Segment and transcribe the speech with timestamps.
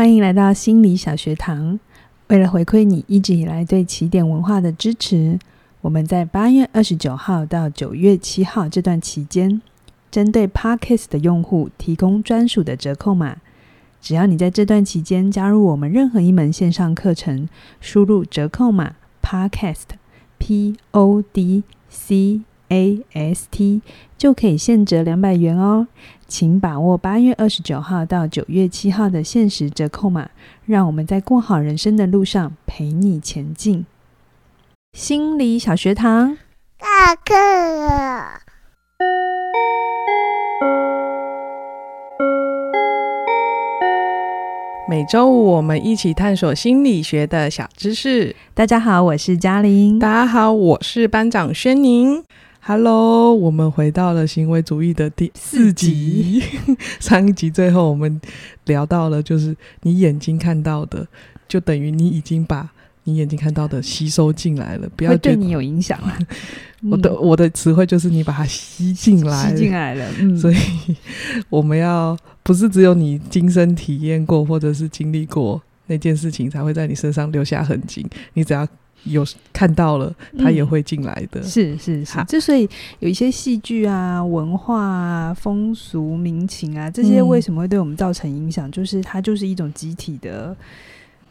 [0.00, 1.78] 欢迎来到心理小学堂。
[2.28, 5.38] 为了回馈你一直以来对起点文化的支持，
[5.82, 9.60] 我们在八月二十九号到九月七号这段期间，
[10.10, 13.36] 针对 Podcast 的用户提供专属的折扣码。
[14.00, 17.46] 只要你在这段期间加入我们任何一门线上课程，
[17.82, 23.82] 输入折扣码 Podcast，P O D C A S T，
[24.16, 25.88] 就可以现折两百元哦。
[26.30, 30.30] 请把握八月二十九号到九月七号的限时折扣码，
[30.64, 33.84] 让我们在过好人生的路上陪你前进。
[34.92, 36.38] 心理小学堂，
[36.78, 38.42] 下课了。
[44.88, 48.36] 每周五，我们一起探索心理学的小知识。
[48.54, 49.98] 大家好，我是嘉玲。
[49.98, 52.22] 大家好，我是班长轩宁。
[52.72, 56.40] Hello，我们回到了行为主义的第四集。
[57.00, 58.20] 上一集最后我们
[58.66, 61.04] 聊到了，就是你眼睛看到的，
[61.48, 62.70] 就等于你已经把
[63.02, 66.16] 你眼睛看到的吸收进来了，不要对你有影响了。
[66.88, 70.08] 我的我的词汇就是你把它吸进来，吸进来了。
[70.20, 70.56] 嗯， 所以
[71.48, 78.06] 我们要不是只有你亲身体验过或者是经历过那件事情，才会在你身上留下痕迹。
[78.34, 78.64] 你只要
[79.04, 81.40] 有看到了，他也会进来的。
[81.40, 88.68] 嗯、是是是，之所以有一些戏剧啊、文化啊、风俗民情啊，这些为什么会对我们造成影响？
[88.68, 90.56] 嗯、就是它就是一种集体的。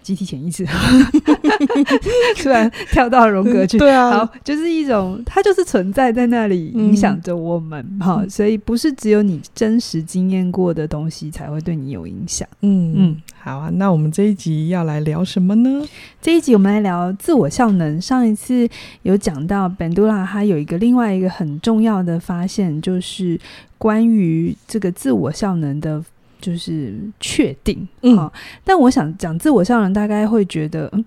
[0.02, 0.66] 集体潜意识，
[2.42, 15.86] 突然跳到荣格去，对啊，好，就是一种，它就是存在在那里，影响着我们，哈、嗯，所以不是只有你真实经验过的东西才会对你有影响，嗯嗯，好啊，那我们这一集要来聊什么呢？
[16.22, 18.00] 这一集我们来聊自我效能。
[18.02, 18.68] 上一次
[19.04, 23.40] 有讲到本杜拉，他有一个另外一个很重要的发现，就是
[23.78, 26.04] 关于这个自我效能的。
[26.40, 28.32] 就是确定，嗯、哦，
[28.64, 31.06] 但我想讲自我效能，大概会觉得，嗯，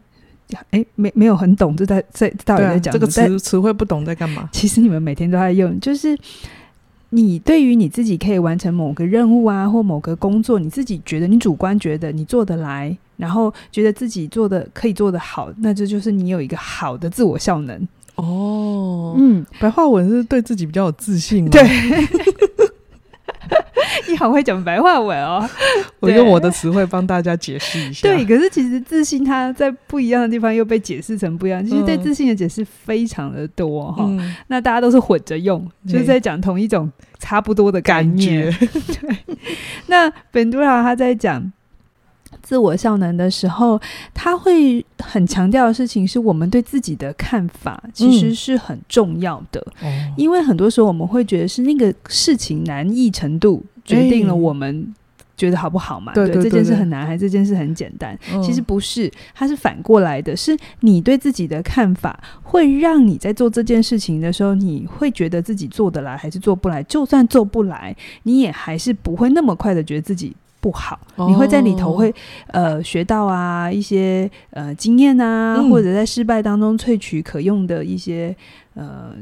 [0.70, 4.48] 哎，没没有很懂，这在在到底在讲、啊、这个词词汇不懂在干嘛？
[4.52, 6.16] 其实你们每天都在用，就是
[7.10, 19.14] 你对于你自己可以完成某个任务啊，或某个工作，你自己觉得你主观觉得你做得来，然后觉得自己做的可以做得好，那这就是你有一个好的自我效能哦。
[19.18, 21.50] 嗯，白话文是对自己比较有自信吗？
[21.50, 21.62] 对。
[24.12, 25.48] 你好会讲白话文哦！
[26.00, 28.06] 我用我的词汇帮大家解释一下。
[28.06, 31.64] 对，可是其实自信它在不一样的地方又被解释成不一样。
[31.64, 34.34] 其实对自信的解释非常的多哈、嗯哦。
[34.48, 37.80] 那大家都是混着用，嗯、就是在讲同一种差不多的。
[37.80, 38.54] 感觉
[39.00, 39.16] 对。
[39.88, 41.50] 那本杜拉他在讲。
[42.40, 43.78] 自我效能的时候，
[44.14, 49.64] 他会很强调的事情是我们对自己的看法，其实是很重要的。
[49.82, 54.94] 嗯、因为很多时候我们会觉得是那个事情难易程度决定了我们
[55.36, 56.12] 觉得好不好嘛？
[56.12, 58.18] 欸、对，对，对，对，这件事很难，还是这件事很简单？
[58.32, 66.82] 嗯、其实不是，它是反过来的，是你对自己的看法会让你在做这件事情的时候，你会觉得自己做得来还是做不来？
[66.84, 70.34] 就算做不来，你也还是不会那么快的觉得自己。
[70.60, 70.96] 不好，
[71.28, 72.14] 你会在里头会
[72.46, 78.32] 呃学到啊一些呃经验啊，嗯、或者在失败当中萃取可用的一些
[78.74, 79.12] 呃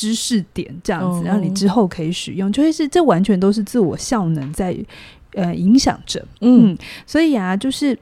[0.00, 4.74] 知识点，这样子，让你之后可以使用，就会是这完全都是自我效能在
[5.34, 6.74] 呃影响着，嗯，
[7.04, 7.98] 所以啊，就是。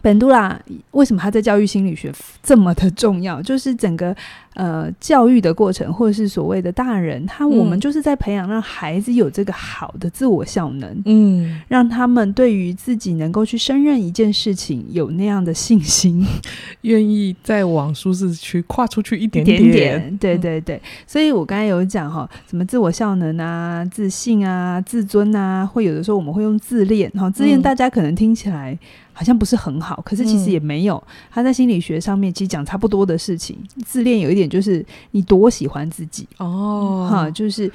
[0.00, 0.56] 本杜拉
[0.92, 3.42] 为什么他在教育心理学这么的重要？
[3.42, 4.14] 就是整个
[4.58, 16.26] 呃教育的过程，或者是所谓的大人，他我们就是在培养让孩子有这个好的自我效能，嗯，让他们对于自己能够去胜任一件事情有那样的信心，
[16.82, 20.16] 愿意再往舒适区跨出去一点点，点点。
[20.18, 28.76] 对对对，所以我刚才有讲哈，什么自我效能啊、自信啊、自尊啊，会有的时候我们会用自恋哈，自恋大家可能听起来。
[29.10, 30.94] 好像不是很好，可是其实也没有。
[30.94, 33.58] 嗯、他在心理学上面其实讲差不多的事情。
[33.84, 36.26] 自恋有一点就是你多喜欢自己。
[36.38, 37.70] 哦，哈，就是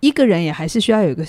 [0.00, 1.24] 一个人也还是需要有一个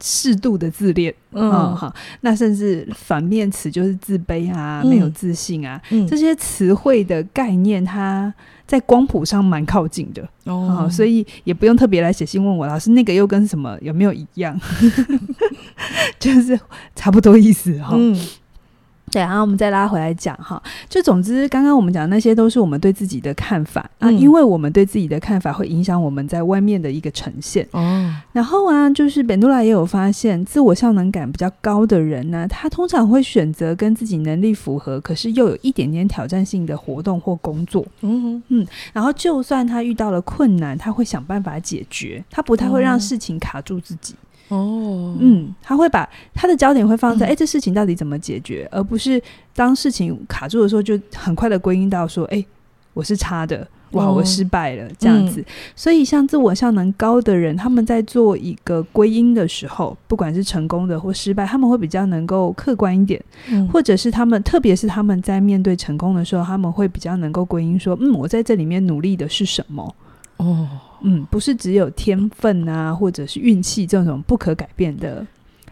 [0.00, 1.50] 适度的自恋，嗯。
[1.76, 1.92] 哈。
[2.20, 8.32] 那甚至反面词就是自卑啊，嗯、没有自信啊，嗯、这些词汇的概念，它
[8.66, 14.58] 在光谱上蛮靠近的哦，所以也不用特别来写信问我，老师那个又跟什么有没有一样？
[16.18, 16.58] 就是
[16.94, 17.96] 差不多意思哈。
[19.18, 28.14] 然后我们再拉回来讲哈，就总之，刚刚我们讲的那些都是我们对自己的看法、嗯、啊，因为我们对自己的看法会影响我们在外面的一个呈现哦。
[28.32, 37.84] 然后啊，就是本杜拉也有发现，自我效能感比较高的人呢，他通常会选择跟自己能力符合，可是又有一点点挑战性的活动或工作。
[38.02, 44.14] 嗯嗯，然后就算他遇到了困难，他会想办法解决，他不太会让事情卡住自己。
[44.48, 49.22] 哦，嗯，他会把他的焦点会放在哎、嗯，这事情到底怎么解决，而不是
[49.54, 52.44] 当事情卡住的时候，就很快的归因到说，哎，
[52.94, 53.66] 我是差的。
[53.92, 55.40] 哇，我失败了，这样子。
[55.40, 63.18] 嗯、所以，像自我效能高的人，他们在做一个归因的时候，不管是成功的或失败，他们会比较能够客观一点，
[63.48, 69.94] 嗯、或者是他们，特别是他们在面对成功的时候，他们会比较能够归因说：“嗯，我在这里面努力的是什么？”
[70.36, 70.68] 哦，
[71.02, 75.26] 嗯，不是只有天分啊，或者是运气这种不可改变的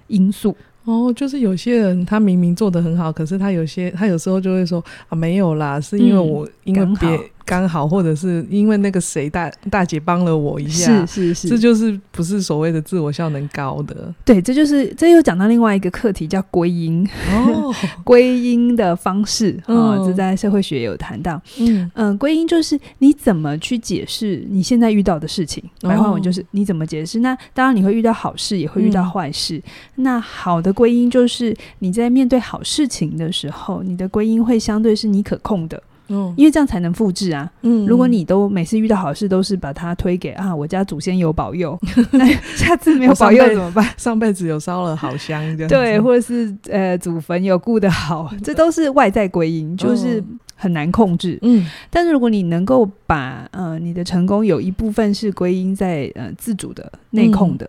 [0.06, 0.56] 因素。
[0.84, 14.12] 哦，就是有些人他明明做得很好，可是他有些他有时候就会说：“啊，没有啦，是因为我、嗯、因为别。”刚好，或者是因为那个谁大大姐帮了我一下，是是是，这就是不是所谓的自我效能高的。
[14.24, 17.72] 对，这就是这又讲到另外一个课题，叫归因哦，
[18.02, 21.40] 归因的方式啊、哦，这在社会学也有谈到。
[21.60, 27.20] 嗯嗯、呃，归因就是你怎么去解释你现在遇到的事情，白话文就是你怎么解释。
[27.20, 29.56] 那当然你会遇到好事，也会遇到坏事。
[29.94, 35.80] 嗯、那好的归因就是你在面对好事情的时候，你的归因会相对是你可控的。
[36.08, 37.50] 嗯，因为这样才能复制啊。
[37.62, 41.78] 嗯，如果你都每次遇到好事都是把它推给啊，我家祖先有保佑，
[42.12, 42.26] 那
[42.56, 43.86] 下次没有保佑怎么办？
[43.96, 50.22] 上辈子有烧了好香，这样 对，或者是呃祖坟有顾得好，这都是外在归因，就是
[50.54, 51.38] 很难控制。
[51.42, 57.64] 嗯，但是如果你能够把呃你的成功有一部分是归因在呃自主的内控的。
[57.66, 57.68] 嗯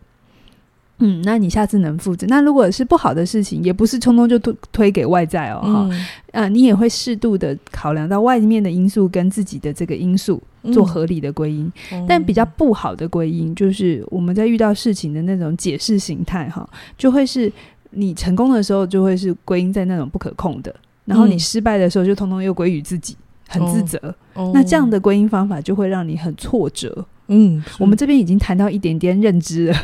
[1.00, 2.26] 嗯，那你下次能复制？
[2.28, 10.42] 那如果是不好的事情，也不是冲动就推推给外在哦，哈、嗯，呃，你也会适度的考量到外面的因素跟自己的这个因素，
[10.74, 11.72] 做合理的归因。
[11.92, 16.68] 嗯、但比较不好的归因，就是我们在遇到事情的那种解释形态，哈，
[16.98, 17.52] 就会是
[17.92, 23.16] 你成功的时候就会是归因在那种不可控的，然后你失败的时候就通通又归于自己，
[23.48, 24.16] 很自责。
[24.34, 27.06] 哦、那这样的归因方法就会让你很挫折。
[27.28, 29.76] 嗯，我们这边已经谈到一点点认知了。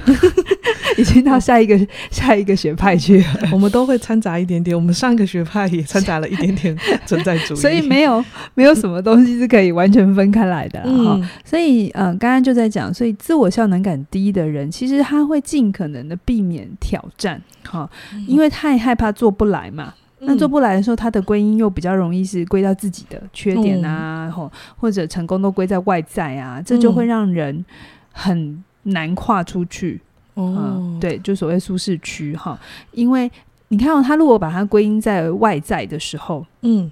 [0.97, 1.79] 已经到下一个
[2.11, 4.75] 下一个学派去了，我们都会掺杂一点点。
[4.75, 8.23] 我们上一个学派也掺杂了一点点 存在主义，所以没有
[8.53, 11.19] 没有什么东西是可以完全分开来的哈。
[11.43, 17.89] 所以嗯，刚刚就在讲，所以自我效能感低的人，其实他会尽可能的避免挑战哈、哦，
[18.27, 19.93] 因为太害怕做不来嘛。
[20.19, 27.65] 嗯、那做不来的时候，他的归因又比较容易是归到自己的缺点啊，或、嗯、或者成功都归在外在啊，这就会让人
[28.11, 29.99] 很难跨出去。
[30.35, 32.59] 哦、嗯，对，就所谓舒适区哈，
[32.91, 33.31] 因为
[33.67, 36.91] 你看到、哦、他如果把它归因在外在的时候，嗯，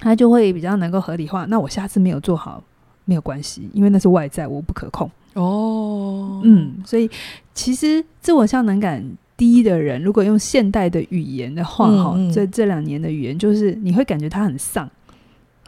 [0.00, 1.46] 他就会比较能够合理化。
[1.46, 2.62] 那我下次没有做好
[3.06, 5.10] 没有关系，因为那是外在，我不可控。
[5.32, 7.10] 哦，嗯，所以
[7.54, 9.02] 其实自我效能感
[9.36, 14.88] 低的人，如果用现代的语言的话，哈、嗯，这这两年的语言就是你会感觉他很丧，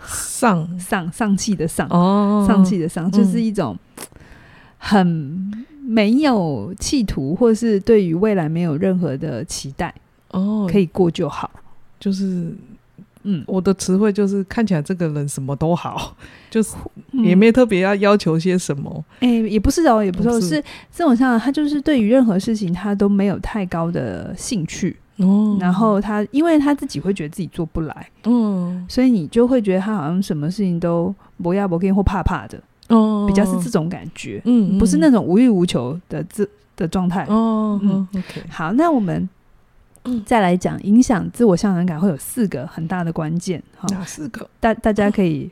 [0.02, 3.74] 丧丧丧气的丧，哦，丧气的丧，就是一种
[4.76, 5.64] 很。
[5.86, 9.94] 没有企图，或是对于未来没有任何的期待
[10.32, 11.48] 哦，可以过就好。
[12.00, 12.52] 就是，
[13.22, 16.16] 嗯，我的词汇就是看起来这个人什么都好，
[16.50, 16.74] 就是
[17.12, 19.04] 也没特别要要求些什么。
[19.20, 25.56] 哎、嗯欸，也不是哦，也不是，是，是这种像他就是对于任何事情他都没有太高的兴趣哦。
[25.60, 32.60] 然后他因为他自己会觉得自己做不来，嗯，所以你就会觉得他好像什么事情都不要不跟或怕怕的。
[32.88, 37.24] 哦，比较是这种感觉，嗯，不是那种无欲无求的自的状态。
[37.28, 39.28] 哦，嗯，OK，好，那我们
[40.24, 44.48] 再来讲影响自我效能感会有四个很大的关键，哈哪四个？
[44.60, 45.50] 大大家可以。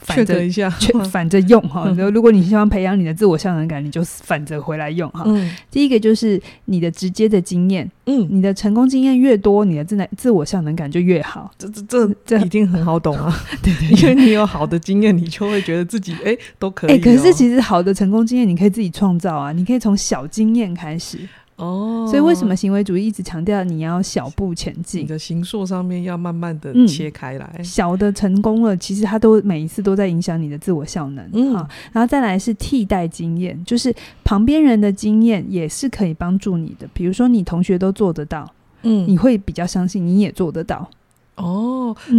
[0.00, 0.68] 反着一下，
[1.10, 1.88] 反着用哈。
[2.12, 5.24] 如果你希望培养你的自我效能感，你就反着回来用哈。
[5.26, 11.50] 嗯，第一个就是你的直接的经验，嗯，你的成功经验越多，你的自自我效能感就越好。
[11.58, 16.92] 这这这这一定很好懂啊， 对对，因为你有好的经验，你就会觉得自己哎都可以。
[16.92, 21.18] 哎，可是其实好的成功经验你可以自己创造啊，你可以从小经验开始。
[21.60, 25.02] 哦，所以为什么行为主义一直强调你要小步前进？
[25.02, 31.28] 你的行塑上面要慢慢的切开来，嗯、小的成功了，其实它都每一次都在影响你的自我效能。
[31.34, 36.88] 嗯，好，然后再来是替代经验，就是旁边人的经验也是可以帮助你的。
[36.94, 38.50] 比如说你同学都做得到，
[38.82, 40.88] 嗯，你会比较相信你也做得到。
[41.36, 41.69] 哦，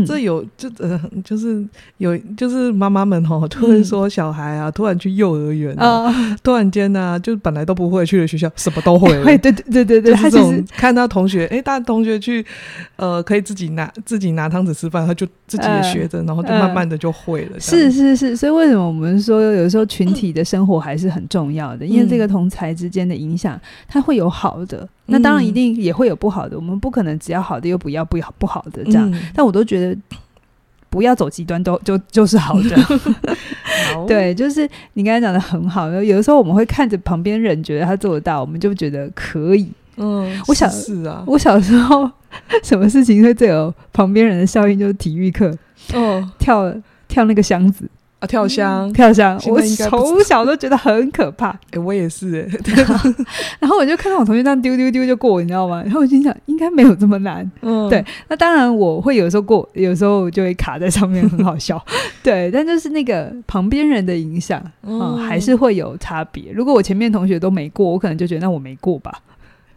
[0.06, 1.66] 这有就呃，就是
[1.98, 6.12] 有就是妈妈们吼，就会说小孩啊，突然去幼儿园啊，
[6.44, 9.26] 突然间呢，就本来都不会去的学校，什么都会 了。
[9.26, 12.46] 对对对对对，他这种看到同学，哎，大同学去
[12.96, 17.60] 呃，可以自己拿自己拿汤匙吃饭，他就自己也学着，然后就慢慢的就会了。
[17.60, 21.86] 是是是，所以为什么我们说有时候群体的生活还是很重要的？
[21.86, 24.88] 因为这个同才之间的影响，它会有好的。
[25.08, 29.14] 那当然一定也会有不好的，我们不可能只要好的又不要不好不好的这样。
[29.36, 30.00] 但我都觉得
[30.90, 32.78] 不要走极端都 就就是好的。
[33.94, 35.90] 好对，就是你刚才讲的很好。
[35.90, 39.70] 有的时候我们会看着旁边人觉得他做得到，我们就觉得可以。
[40.02, 42.10] 嗯，我小是啊，我小时候
[42.64, 44.78] 什么事情会最有旁边人的效应？
[44.78, 45.56] 就是体育课，
[45.94, 46.74] 哦，跳
[47.08, 47.88] 跳那个箱子。
[48.20, 51.50] 啊，跳箱，嗯、跳箱，我从小都觉得很可怕。
[51.50, 52.76] 哎、欸，我也是哎。
[53.60, 55.82] 然后我就看到我同学这样丢丢丢就过，你知道吗？
[55.82, 57.50] 然后我心想，应该没有这么难。
[57.64, 58.06] 嗯，对。
[58.28, 61.84] 那当然我会有时候过，有时候就会卡在上面，很好笑。
[62.22, 66.52] 对，但就是那个旁边人的影响，嗯，嗯，还是会有差别。
[66.54, 69.12] 如果我前面同学都没过，我可能就觉得那我没过吧。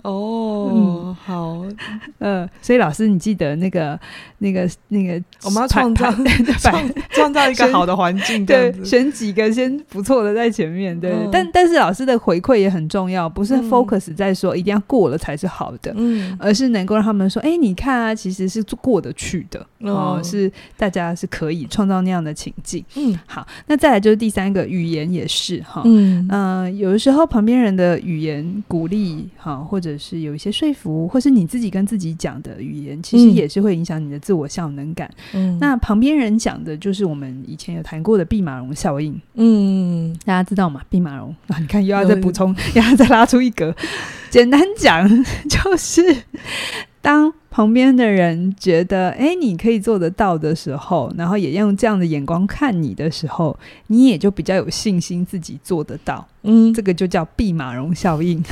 [0.04, 1.64] 哦、嗯，好，
[2.20, 3.98] 呃，所以老师，你记得那个、
[4.38, 6.12] 那个、那个，我们要创造
[6.60, 11.10] 创创造一个好的环境，对，选几个先不错的在前面，对。
[11.10, 26.28] 嗯、但但是老师的回馈也很重要，不是 focus 在说一定要过了才是好的，嗯，而是能够让他们说，哎、欸，你看啊，其实是过得去的，哦、嗯，是大家是可以创造那样的情境，嗯，好，那再来就是第三个语言也是哈，嗯。
[26.76, 35.10] 有的时候旁边人的语言鼓励哈，或者是有一些说服，或是你自己跟自己讲的语言，其实也是会影响你的自我效能感。
[35.32, 39.20] 嗯，那旁边人讲的，就是我们以前有谈过的毕马荣效应。
[39.34, 40.82] 嗯，大家知道吗？
[40.88, 43.74] 毕马荣啊，你看又要再补充， 又要再拉出一格。
[44.30, 45.08] 简单讲，
[45.48, 46.02] 就是
[47.00, 56.26] 当旁边的人觉得，哎、欸，你可以做得到的时候，然后也用这样的眼光看你的时候，你也就比较有信心自己做得到。
[56.42, 58.42] 嗯，这个就叫毕马荣效应。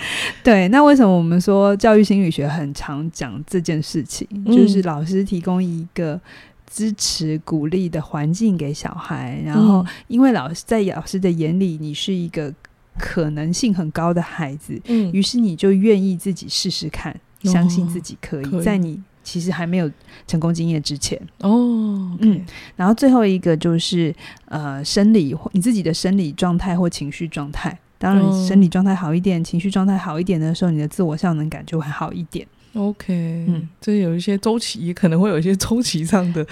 [0.44, 4.26] 对，那为什么我们说教育心理学很常讲这件事情？
[4.30, 6.20] 嗯、就是老师提供一个
[6.66, 12.52] 支持、鼓励的环境给小孩，然后因为老师在老师的眼里，你是一个
[12.98, 19.90] 可能性很高的孩子，嗯，于是你就愿意自己试试看，哦、相信自己可以，在你其实还没有
[20.26, 24.14] 成功经验之前哦，okay、嗯，然后最后一个就是
[24.46, 27.78] 呃，生理你自己的生理状态或情绪状态。
[27.98, 32.46] 当然，身体状态好一点，嗯、情绪状态好一点的时候，你的自我效能感就会好一点。
[32.74, 33.12] OK，
[33.48, 36.46] 嗯，这有一些周期，可能会有一些周期上的。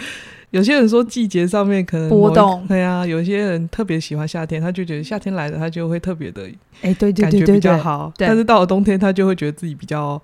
[0.51, 6.49] 有些人说季节上面可能波动，对啊，有些人特别喜欢夏天，他就觉得夏天来了，他就会特别的，
[6.83, 8.13] 哎，对对感觉比较好。
[8.17, 10.21] 但是到了冬天，他就会觉得自己比较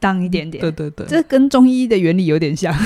[0.00, 0.60] 当一点点。
[0.60, 2.74] 对对对，这跟中医的原理有点像。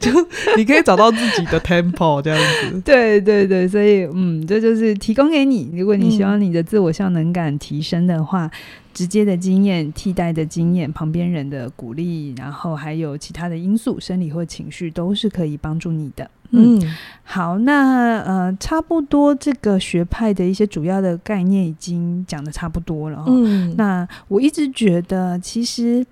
[0.00, 0.10] 就
[0.56, 2.38] 你可以找到自己的 tempo 这样
[2.70, 5.70] 子， 对对对，所以嗯，这就是提供给你。
[5.74, 8.50] 如果你希望你的自我效能感提升的话，嗯、
[8.92, 16.30] 直接的经验、替代的经验、旁边人的鼓励，然后还有其他的因素，生理或情绪都是可以帮助你的。
[16.50, 23.24] 嗯，嗯好，那呃，差不多这个学派的一些主要的概念已经讲的差不多了。
[23.26, 26.04] 嗯，那我一直觉得其实。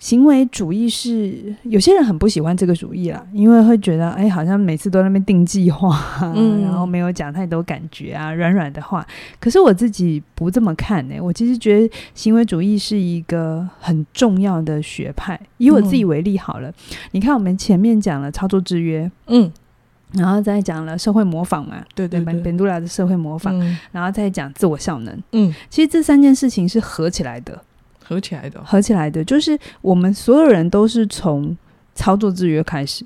[0.00, 5.94] 行为主义是有些人很不喜欢这个主义啦，因为会觉得哎，好像每次都在那边定计划，
[6.34, 9.06] 嗯、然后没有讲太多感觉啊，软软的话。
[9.38, 15.38] 可是我自己不这么看呢、欸，我其实觉得行为主义是一个很重要的学派。
[15.58, 16.74] 以我自己为例好了，嗯、
[17.12, 19.52] 你看我们前面讲了操作制约，嗯，
[20.14, 27.62] 然后再讲了社会模仿嘛，对对对，本杜拉的社会模仿，嗯、然后再讲自我效能，嗯，其实这三件事情是合起来的。
[28.10, 31.56] 合起来的，合起来的，就是我们所有人都是从
[31.94, 33.04] 操作制约开始，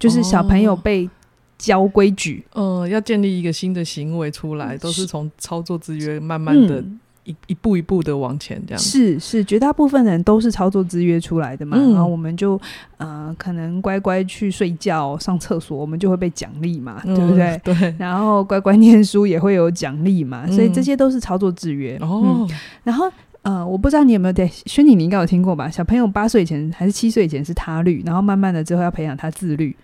[0.00, 1.08] 就是小朋友被
[1.56, 6.82] 教规矩，嗯、哦呃，要建立一个新的行为出来，都是从操作制约慢慢的
[7.22, 8.78] 一、嗯、一步一步的往前这样。
[8.82, 12.60] 是是，绝大部分人都是操作制约出来的嘛，嗯、然后我们就
[12.96, 17.60] 呃，可能乖乖去睡觉、上厕所，我们就会被奖励嘛，嗯、对不对？
[17.62, 17.94] 对。
[17.96, 21.96] 然后乖乖念书也会有奖励嘛，所以这些都是操作制约。
[22.00, 22.50] 哦、嗯，
[22.82, 23.08] 然后。
[23.46, 25.70] 呃，我不知道你有没有对轩妮，你应该有听过吧？
[25.70, 29.76] 小朋友八岁以前还是七岁以前是他律，然后慢慢的之后要培养他自律。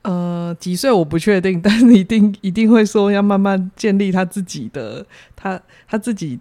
[0.00, 5.04] 呃，几岁我不确定，但是一定一定会说要慢慢建立他自己的
[5.36, 6.40] 他他自己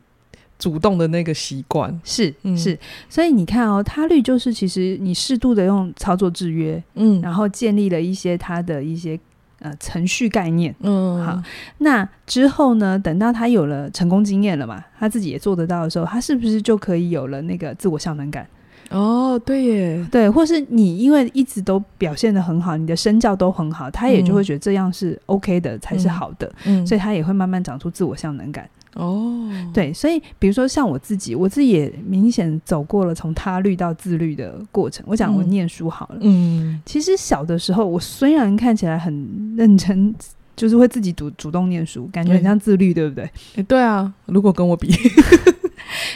[0.58, 2.00] 主动的那个习惯。
[2.06, 9.20] 是、嗯、是，所以你看哦，他律就是其实你适度的用操作制约，嗯，然后建立了一些他的一些。
[9.64, 11.42] 呃，程序概念，嗯，好，
[11.78, 13.00] 那之后呢？
[13.00, 18.46] 等到他有了成功经验了嘛，他自己也做得到的时候，他是不是就可以有了那个自我效能感？
[18.90, 28.70] 哦，对耶，对，或是你因为一直都表现得很好，你的身教都很好，他也就会觉得这样是 OK 的，嗯、才是好的，嗯，所以他也会慢慢长出自我效能感。
[28.96, 35.04] 哦，对，所以比如说像我自己，我自己也明显走过了从他律到自律的过程。
[35.08, 40.14] 我讲我念书好了，嗯，其实小的时候我虽然看起来很认真，
[40.56, 43.30] 就是会自己主主动念书，感觉很像自律，对不对？
[43.56, 44.92] 欸，对啊，如果跟我比。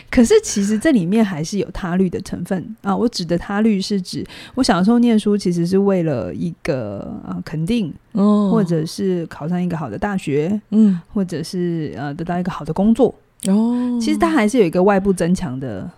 [0.09, 2.95] 可是其实这里面还是有他律的成分啊。
[2.95, 4.25] 我指的他律是指
[4.55, 13.13] 我小时候念书其实是为了一个呃肯定，哦，或者是考上一个好的大学，嗯，或者是呃得到一个好的工作
[13.47, 13.99] 哦。
[14.01, 15.89] 其实它还是有一个外部增强的。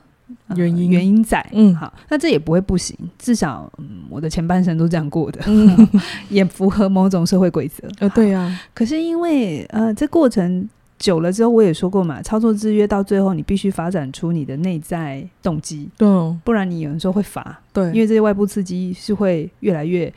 [0.56, 5.90] 原因、呃、原因在，嗯，好，那这也不会不行，至少，嗯，我的前半生都这样过的，嗯、
[6.30, 7.88] 也符合某种社会规则。
[7.98, 8.62] 呃，对呀、啊。
[8.76, 16.08] 可是因为呃，这过程久了之后，我也说过嘛，操作制约到最后，你必须发展出你的内在动机，对，
[16.44, 20.14] 不然你有的时候会乏，对，因为这些外部刺激是会越来越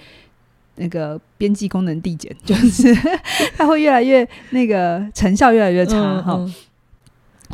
[0.74, 2.92] 那个边际功能递减，就是
[3.56, 6.52] 它会越来越那个成效越来越差，哈、嗯。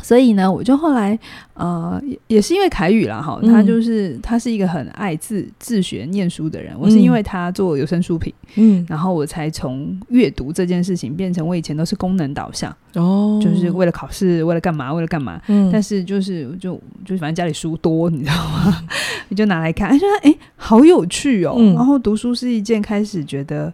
[0.01, 1.17] 所以呢，我就后来，
[1.53, 6.73] 呃，也也是因为凯宇啦，哈，他就是他是一个很爱自自学念书的人。
[6.79, 18.87] 我是因为他做有声书评，嗯，然后我才从阅读这件事情变成我以前都是功能导向，哦，就是为了考试，为了干嘛，为了干嘛，嗯，但是就是就就反正家里书多，你知道吗？
[19.27, 21.55] 你 就拿来看，哎，觉得哎，好有趣哦。
[21.75, 23.71] 然后读书是一件开始觉得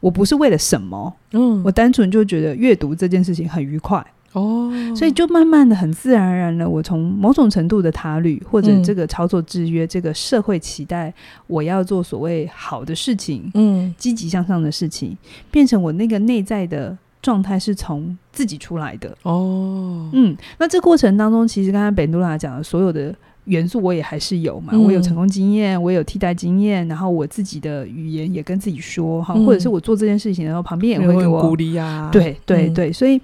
[0.00, 4.04] 我不是为了什么，嗯，我单纯就觉得阅读这件事情很愉快。
[4.32, 11.12] 哦，所以就慢慢的、很自然而然的，我从某种程度的他律，或者这个操作制约，嗯、这个社会期待
[11.48, 15.16] 我要做所谓好的事情，嗯，积极向上的事情，
[15.50, 19.12] 变成我那个内在的状态是从自己出来的。
[19.24, 23.12] 哦，嗯，那这过程当中，其实刚才本多拉讲的所有的
[23.46, 33.20] 元素，我也还是有嘛，嗯、我有成功经验，我有替代经验，然后我自己的语言也跟自己说哈，嗯、或者是我做这件事情的时候，旁边也会给我鼓励啊，对对对，所以。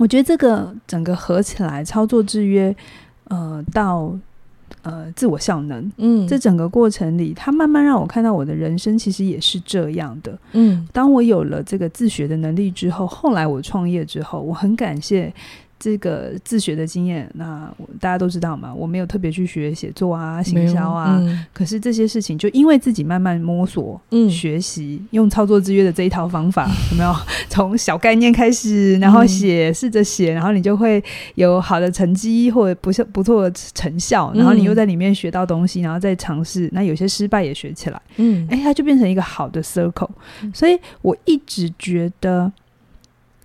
[0.00, 2.74] 我觉得这个整个合起来，操作制约，
[3.24, 4.10] 呃，到
[4.80, 15.30] 呃自我效能，嗯，这整个过程里，它慢慢让我看到我的人生其实也是这样的，嗯，当我有了这个自学的能力之后，后来我创业之后，我很感谢。
[15.80, 27.12] 这个自学的经验，那大家都知道嘛，我没有特别去学写作啊、行销啊，嗯、可是这些事情就因为自己慢慢摸索、嗯、学习，用操作制约的这一套方法， 有没有？
[27.48, 31.02] 从小概念开始，然后写，试着写，然后你就会
[31.36, 40.10] 有好的成绩或者不错不错的成效，然后你又在里面学到东西，然后再尝试，那有些失败也学起来，嗯，哎，它就变成一个好的 circle，
[40.52, 42.52] 所以我一直觉得。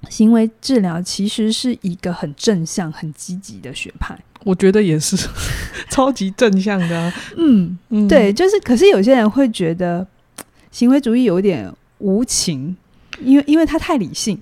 [0.09, 5.15] 行为治疗其实是一个很正向、很积极的学派，我觉得也是
[5.89, 7.13] 超级正向的啊。
[7.37, 8.59] 嗯，嗯对，就是。
[8.61, 10.05] 可是有些人会觉得
[10.71, 12.75] 行为主义有点无情，
[13.21, 14.39] 因为因为他太理性。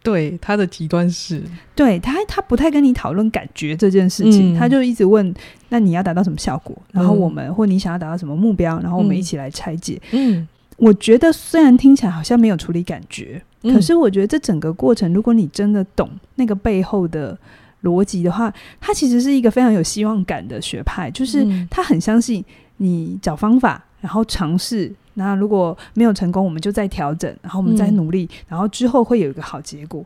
[0.00, 1.42] 对，他的极端是，
[1.74, 5.34] 对他他不太跟你讨论感觉这件事情，嗯、他就一直问：
[5.68, 6.80] 那你要达到什么效果？
[6.92, 8.80] 然后我们、嗯、或你想要达到什么目标？
[8.80, 10.00] 然后我们一起来拆解。
[10.12, 13.42] 嗯，我觉得虽然听起来好像没有处理感觉。
[13.62, 17.36] 可是我觉得这整个过程，如果你真的懂那个背后的
[17.82, 21.10] 逻辑的话，它其实是一个非常有希望感的学派。
[21.10, 22.44] 就是他很相信
[22.76, 30.04] 你找方法，然后尝试，那如果没有成功，我们就再调整，然后我们再努力，然后之后会有一个好结果。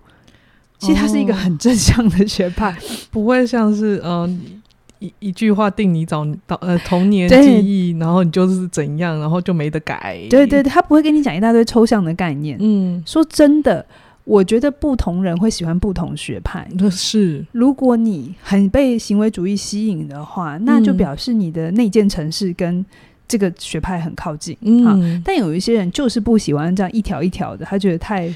[0.79, 2.77] 其实它是一个很正向的学派，
[3.13, 4.62] 不会像是嗯。
[5.03, 10.17] 一一句话定你早到呃童年记忆，然后你就是怎样，然后就没得改。
[10.31, 12.57] 对对对，他不会跟你讲一大堆抽象的概念。
[12.61, 13.85] 嗯，说真的，
[14.23, 16.69] 我觉得不同人会喜欢不同学派。
[16.79, 22.87] 那是，如果你很被行为主义吸引的话，那就表示你的内建城市跟
[23.27, 24.57] 这个学派很靠近。
[24.61, 28.33] 嗯、啊，但有一些人就是不喜欢这样一条一条的，他觉得太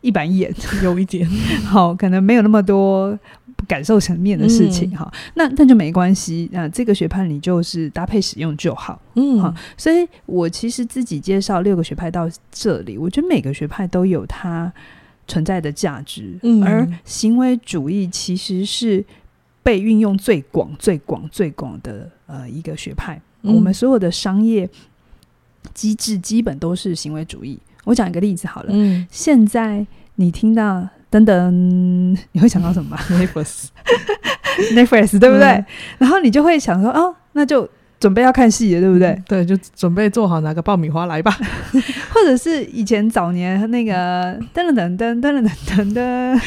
[0.00, 1.28] 一板一眼，有一点
[1.66, 3.18] 好，可能没有那么多。
[3.68, 6.48] 感受层面的事情哈，嗯、那那就没关系。
[6.52, 9.54] 那这个学派你就是搭配使用就好，嗯，好。
[9.76, 14.72] 所以我其实自己介绍六个学派到这里，我觉得每个学派都有它
[15.28, 16.38] 存在的价值。
[16.42, 19.04] 嗯，而行为主义其实是
[19.62, 23.20] 被运用最广、最广、最广的呃一个学派。
[23.42, 24.68] 嗯、我们所有的商业
[25.72, 27.58] 机制基本都是行为主义。
[27.84, 30.88] 我讲一个例子好了，嗯，现在你听到。
[31.12, 35.44] 等等，你会想到什么？Netflix，Netflix， 对不对？
[35.48, 35.66] 嗯、
[35.98, 37.68] 然后你就会想说，哦，那就。
[38.02, 39.16] 准备要看戏的对不对？
[39.28, 41.30] 对就准备做好拿个爆米花来吧。
[42.12, 45.94] 或者是以前早年那个噔噔噔噔噔噔噔。
[45.94, 46.40] 噔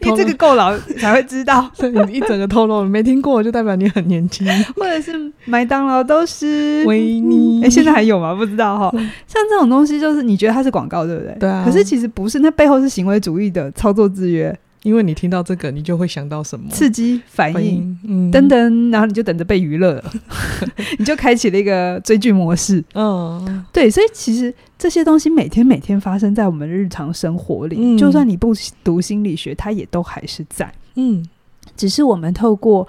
[0.00, 1.68] 因为这个够老才会知道。
[2.06, 4.46] 你一整个透露没听过就代表你很年轻。
[4.76, 5.12] 或者是
[5.46, 6.84] 麦当劳都是。
[6.86, 7.64] 维尼。
[7.64, 8.32] 哎现在还有吗？
[8.32, 8.90] 不知道哈。
[9.26, 11.34] 像这种东西就是你觉得它是广告对不对？
[11.40, 11.64] 对啊。
[11.66, 14.56] 可是其实不是那背后是行为主义的操作制约。
[14.84, 16.70] 因为你听到这个，你就会想到什么？
[16.70, 20.12] 刺激反应，嗯、等等，然后你就等着被娱乐了，
[20.98, 22.84] 你就开启了一个追剧模式。
[22.92, 28.52] 嗯，对，所以其实这些东西每天每天发生在我们日常生活里，嗯、就算你不
[28.84, 30.70] 读心理学，它也都还是在。
[30.96, 31.26] 嗯，
[31.74, 32.86] 只是我们透过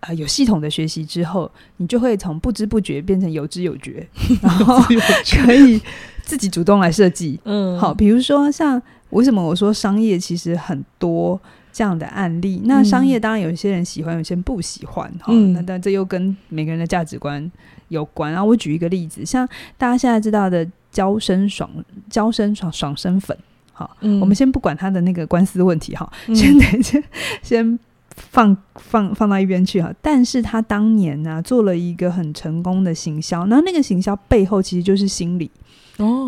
[0.00, 4.06] 呃有系统的学习之后，你就会从不知不觉变成有知有觉，
[4.42, 4.78] 然后
[5.42, 5.80] 可以
[6.22, 7.40] 自己主动来设计。
[7.44, 8.80] 嗯，好，比如说像
[9.14, 11.40] 为什么我说商业其实很多
[11.72, 15.10] 这样的案例，那商业当然有一些人喜欢，有些人不喜欢。
[15.20, 17.50] 哈、嗯，那但这又跟每个人的价值观
[17.88, 18.30] 有关。
[18.30, 19.48] 然后我举一个例子，像
[19.78, 21.68] 大家现在知道的娇生爽、
[22.10, 23.36] 娇生爽爽身粉。
[23.72, 27.02] 好，嗯、我们先不管他的那个官司问题哈，嗯、先等先
[27.42, 27.78] 先
[28.14, 29.92] 放放放到一边去哈。
[30.00, 35.50] 但是他当年呢、啊、做了一个很成功的行销，然后那个行销背后其实就是心理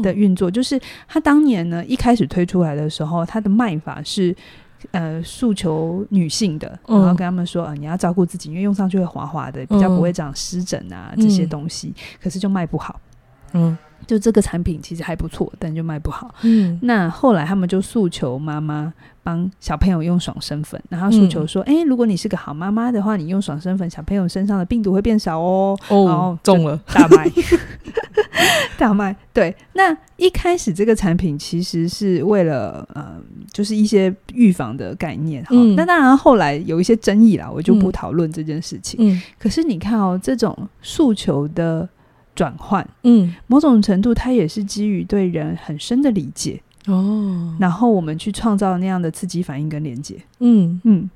[0.03, 4.35] 的运作，哦、就是他当年呢一开始推出来的时候，他的卖法是
[4.91, 13.01] 呃诉求女性的，然后跟他们说啊、呃、你要照顾自己，因为用上去会滑滑的，比较不会长湿疹啊、嗯、这些东西，可是就卖不好，
[13.53, 13.77] 嗯。
[14.07, 16.33] 就这个产品其实还不错，但就卖不好。
[16.43, 27.27] 嗯，那后来他们就诉求妈妈帮小朋友用爽身粉，然后诉求说：“哎、嗯欸，如果你是个好妈妈的话，你用爽身粉，小朋友身上的病毒会变少哦。”哦，然后中了，大卖，
[28.79, 29.15] 大卖。
[29.33, 33.21] 对，那一开始这个产品其实是为了呃，
[33.53, 35.43] 就是一些预防的概念。
[35.45, 38.99] 哈，那当然后来有一些争议啦，我就不讨论这件事情。
[39.01, 41.89] 嗯，可是你看哦，这种诉求的。
[42.37, 51.09] 转换，嗯，某种程度，它也是基于对人很深的理解哦，然后我们去创造那样的刺激反应跟连接，嗯嗯，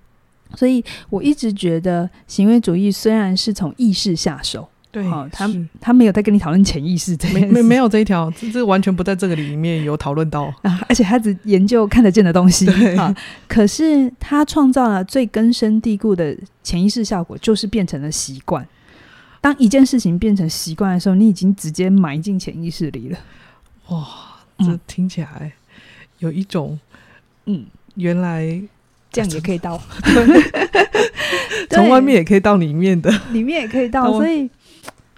[0.54, 5.48] 所以我一直觉得行为主义虽然是从意识下手，对，哦、他
[5.80, 10.52] 他没有在跟你讨论潜意识这，没没没有这一条，这这完全不在这个里面有讨论到。
[10.62, 18.66] 啊，而且他只研究看得见的东西，啊、哦，可是他创造了最根深蒂固的潜意识效果，就是变成了习惯。
[19.40, 23.18] 当一件事情变成习惯的时候，你已经直接埋进潜意识里了。
[23.88, 24.06] 哇，
[24.58, 25.52] 这听起来
[26.18, 26.78] 有一种，
[27.46, 28.60] 嗯，原来
[29.10, 29.80] 这样也可以到，
[31.70, 34.12] 从外面也可以到里面的，里面也可以到。
[34.12, 34.50] 所以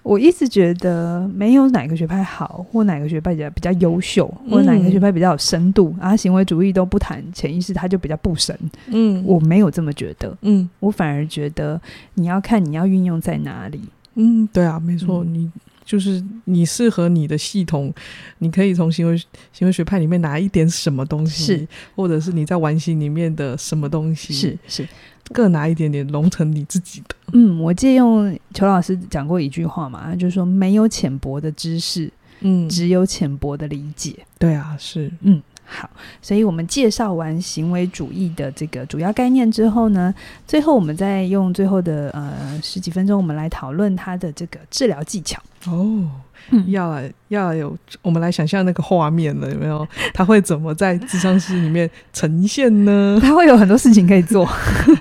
[0.03, 8.57] 我一直觉得，没有哪个学派好，或哪个学派比较比较优秀，或哪个学派比较有深度，啊，行为主义都不谈潜意识，它就比较不神。
[8.87, 10.37] 嗯，我没有这么觉得。
[10.41, 11.81] 嗯，我反而觉得
[12.15, 13.79] 你要看你要运用在哪里。
[14.15, 15.51] 嗯，对啊，没错，嗯、你
[15.85, 17.93] 就是你适合你的系统，
[18.39, 19.17] 你可以从行为
[19.51, 24.87] 行为学派里面拿一点什么东西，是，或者是你在完形里面的什么东西，是是，
[25.31, 27.15] 各拿一点点融成你自己的。
[27.33, 34.15] 嗯，我借用裘老师讲过一句话嘛，就是说没有浅薄的知识，嗯，只有浅薄的理解。
[34.37, 35.41] 对啊，是，嗯。
[35.65, 35.89] 好，
[36.21, 40.13] 所以我们介绍完行为主义的这个主要概念之后呢，
[40.45, 45.41] 最后我们再用最后的呃十几分钟，我们来讨论它的这个治疗技巧。
[45.65, 46.05] 哦，
[46.51, 49.87] 嗯、要要有，我们来想象那个画面了，有没有？
[50.13, 53.17] 他会怎么在智商室里面呈现呢？
[53.21, 54.47] 他会有很多事情可以做。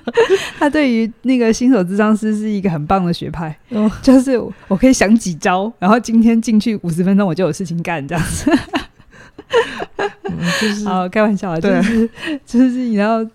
[0.59, 8.50] 他对于那个新手智商师是一个很棒的学派，哦、就是我可以想几招，然后今天进去五十分钟，我就有事情干，这样子。
[10.24, 12.09] 嗯、就是 好开玩笑啊，就是
[12.46, 13.26] 就是你要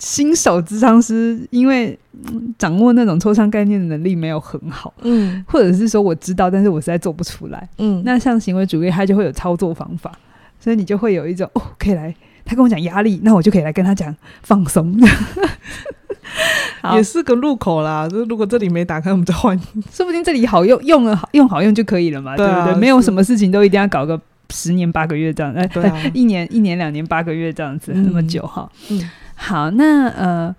[0.00, 1.96] 新手智商师，因为
[2.58, 10.10] 掌握那种抽象概念的能力没有很好，嗯，或者是说我知道，但是我实在做不出来，嗯，那像行为主义，他就会有操作方法，
[10.58, 12.14] 所以你就会有一种哦，可以来，
[12.46, 14.98] 他跟我讲压力，那我就可以来跟他讲放松，
[16.94, 18.08] 也是个入口啦。
[18.08, 19.54] 就如果这里没打开，我们再换，
[19.92, 22.80] 说不定这里好用，用了好用好用就可以了嘛，对，啊、对不对？
[22.80, 24.18] 没有什么事情都一定要搞个。
[24.52, 28.68] 十年八个月这样，哎，对啊、一年一年两年八个月这样子，嗯、那么久哈。
[28.90, 29.00] 嗯，
[29.42, 30.54] 好，那呃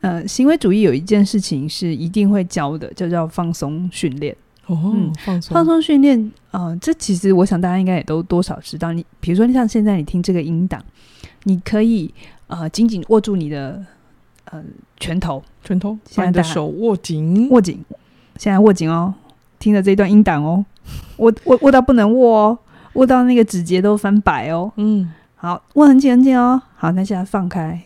[0.00, 4.34] 呃，行为主义有一件事情是一定会教的，就叫放松训练。
[4.66, 8.92] 哦，嗯、放松放松训练，呃，这其实我想大家应该也都多少知道。
[8.92, 10.82] 你比如说，像现在你听这个音档，
[11.42, 12.12] 你可以
[12.46, 13.84] 呃紧紧握住你的
[14.46, 14.64] 呃
[14.98, 17.84] 拳头，拳头，现在的手握紧，握紧，
[18.38, 19.12] 现在握紧哦，
[19.58, 20.64] 听着这段音档哦，
[21.18, 22.58] 握握握到不能握哦。
[22.94, 27.82] 握到那个指节都翻白哦，嗯，好，握很紧很紧哦，好，那现在放开。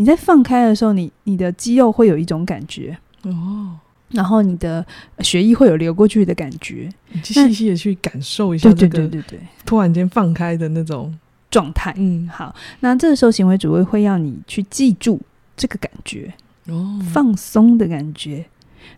[0.00, 2.96] 你在放开的时候，你你的肌肉会有一种感觉。
[3.24, 3.76] 哦，
[4.08, 4.84] 然后你的
[5.18, 11.14] 血液会有流过去的感觉，你细细的去感受一下对，对对对对，突然间放开的那种。
[11.50, 11.92] 状态。
[11.96, 15.20] 嗯，好，那这个时候行为主义会要你去记住
[15.56, 16.32] 这个感觉
[16.68, 18.46] 哦，放松的感觉。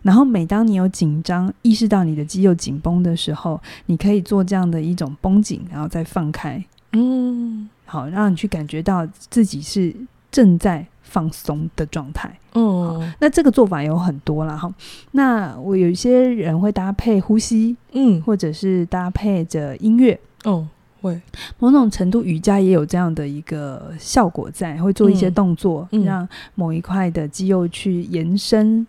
[0.03, 6.63] 然后，每当你有紧张，意识到你的肌肉紧绷的时候，你可以做这样的一种绷紧，然后再放开。
[6.91, 9.91] 嗯，好，让你去感觉到自己是
[10.31, 12.27] 正在放松的状态。
[12.53, 14.57] 哦、嗯，那这个做法有很多啦。
[14.57, 14.73] 哈。
[15.11, 20.19] 那我有一些人会搭配呼吸，嗯，或者是搭配着音乐。
[20.43, 20.67] 哦，
[21.01, 21.21] 会
[21.59, 28.85] 某种程度瑜伽也有这样的一个效果在，会做一些动作，嗯、让某一块的肌肉去延伸、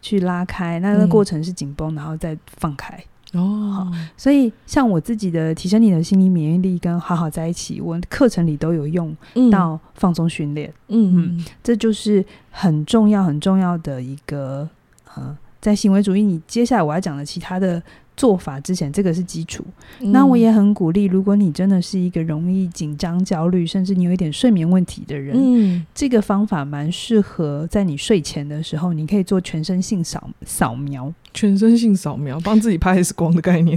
[0.00, 3.02] 去拉开，那个过程是紧绷，然后再放开。
[3.34, 9.16] 哦，所以像我自己的提升你的心理免疫力跟好好在一起，我课程里都有用
[9.50, 10.72] 到放松训练。
[10.88, 14.68] 嗯嗯，这就是很重要很重要的一个
[15.14, 17.82] 呃，在行为主义，你接下来我要讲的其他的。
[18.16, 19.64] 做法之前，这个是基础。
[20.00, 31.12] 嗯、那我也很鼓励，如果你真的是一个容易紧张、焦虑，甚至你有一点睡眠问题的人，嗯，这个方法蛮适合在你睡前的时候，你可以做全身性扫扫描。
[31.32, 33.76] 全身性扫描，帮自己拍 X 光的概念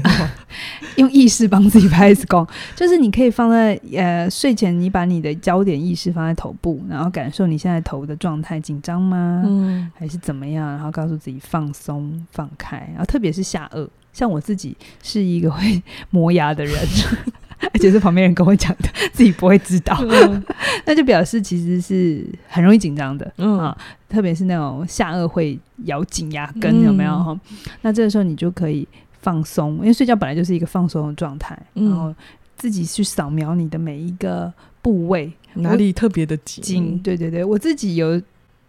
[0.97, 9.41] 用意识帮自己拍 X 光，就是你可以放在呃睡前，你把你的焦点意识放在头部，然后感受你现在头的状态，紧张吗？
[9.43, 10.69] 嗯，还是怎么样？
[10.69, 13.89] 然后告诉自己放松、放开，然后特别是下顎。
[14.17, 16.75] 像我自己是一个会 磨牙的人，
[17.71, 20.43] 而且是旁边人跟我讲的，自己不会知道，嗯、
[20.87, 23.77] 那就表示其实是很容易紧张的，嗯啊，
[24.09, 27.39] 特别是那种下颚会咬紧牙根，有没有
[27.83, 28.87] 那这个时候你就可以
[29.21, 32.11] 放松，因为睡觉本来就是一个放松的状态，嗯、然后
[32.55, 34.51] 自己去扫描你的每一个
[34.81, 36.97] 部位，哪里特别的紧？
[37.03, 38.19] 对对对，我自己有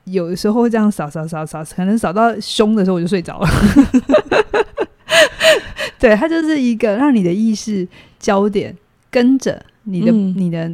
[0.05, 3.49] 有的时候会这样扫扫扫扫，可能扫到胸的时候我就睡着了。
[6.01, 7.87] 对，它就是一个让你的意识
[8.19, 8.77] 焦点
[9.11, 10.73] 跟着你的、嗯、你的、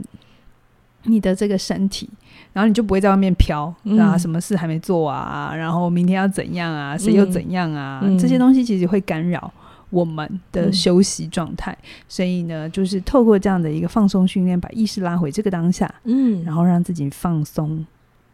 [1.04, 2.08] 你的这个身体，
[2.52, 9.52] 然后你就不会在外面飘啊，嗯、什么事还没做啊，然后明天要怎样啊，谁又怎样啊，嗯、这些东西其实会干扰
[9.90, 11.72] 我们的休息状态。
[11.72, 17.86] 嗯、所以呢，就是透过这样的一个放松训练，把意识拉回这个当下，嗯，然后让自己放松、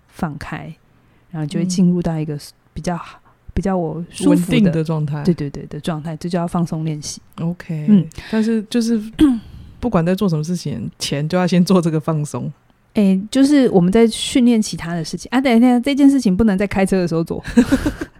[0.09, 0.74] 放开，
[1.31, 2.37] 然后就会进入到一个
[2.72, 3.19] 比较好。
[3.61, 7.20] 比较我舒服的，状态，对对对的状态，这叫放松练习。
[7.38, 8.99] OK，嗯，但是就是
[9.79, 12.51] 不管在做什么事情前，就要先做这个放松。
[12.94, 15.38] 哎、欸，就是我们在训练其他的事情啊。
[15.38, 17.44] 等一下，这件事情不能在开车的时候做，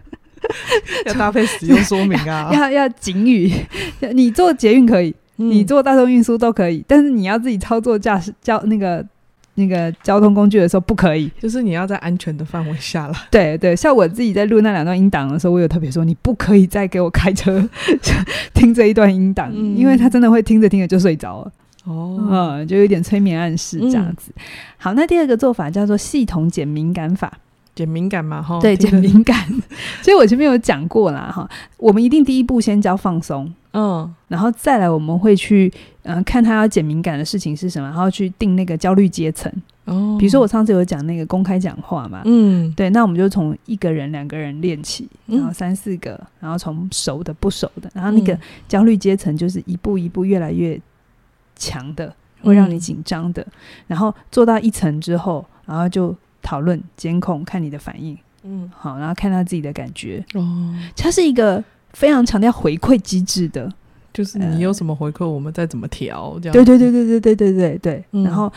[1.07, 3.51] 要搭配使用说明啊， 要要警语。
[4.13, 9.03] 你坐捷运可以，嗯、你坐大众运输都可以，但是你要自己操作驾驶教那个。
[9.55, 13.13] 那个交通工具的时候不可以，就是你要在安全的范围下了。
[13.29, 17.67] 对对，像我自己在录那两段音档的时候，我有特别说，你不可以再给我开车
[18.53, 21.51] 听这一段音档，嗯、因为他真的会听着听着就睡着了。
[21.85, 24.31] 哦，嗯，就有点催眠暗示这样子。
[24.35, 24.41] 嗯、
[24.77, 27.33] 好，那第二个做法叫做系统减敏感法。
[27.81, 29.35] 减敏感嘛，哈，对，减敏感。
[30.03, 35.71] 所以我前面有讲过啦，哈，我们一定第一步先教放松，嗯，然后再来我们会去，
[36.03, 39.51] 嗯、呃，看他要减敏感的事情是什么，然后去定那个焦虑阶层。
[39.85, 50.79] 哦，比如说我上次有讲那个公开讲话嘛，嗯，对，那我们就从一个人、两个人练起，然后三四个，然后从熟的、不熟的，然后那个焦虑阶层就是一步一步越来越
[51.55, 52.13] 强的，
[52.43, 53.43] 会让你紧张的，
[53.87, 56.15] 然后做到一层之后，然后就。
[56.41, 60.23] 讨论、监控，看你的反应，嗯，好，然后看他自己的感觉。
[60.33, 63.71] 哦，它是一个非常强调回馈机制的，
[64.11, 66.53] 就是你有什么回馈，我们再怎么调，这样。
[66.53, 68.05] 对对对对对对对对对。
[68.11, 68.51] 嗯、然后